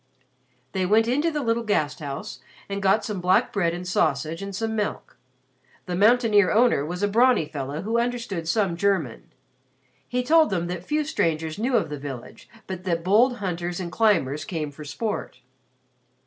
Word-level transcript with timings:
They 0.71 0.83
went 0.83 1.07
into 1.07 1.29
the 1.29 1.43
little 1.43 1.61
Gasthaus 1.63 2.39
and 2.67 2.81
got 2.81 3.05
some 3.05 3.21
black 3.21 3.53
bread 3.53 3.71
and 3.71 3.87
sausage 3.87 4.41
and 4.41 4.55
some 4.55 4.75
milk. 4.75 5.15
The 5.85 5.95
mountaineer 5.95 6.51
owner 6.51 6.83
was 6.83 7.03
a 7.03 7.07
brawny 7.07 7.45
fellow 7.45 7.83
who 7.83 7.99
understood 7.99 8.47
some 8.47 8.75
German. 8.75 9.31
He 10.09 10.23
told 10.23 10.49
them 10.49 10.65
that 10.65 10.83
few 10.83 11.03
strangers 11.03 11.59
knew 11.59 11.75
of 11.77 11.89
the 11.89 11.99
village 11.99 12.49
but 12.65 12.83
that 12.85 13.03
bold 13.03 13.35
hunters 13.37 13.79
and 13.79 13.91
climbers 13.91 14.43
came 14.43 14.71
for 14.71 14.83
sport. 14.83 15.37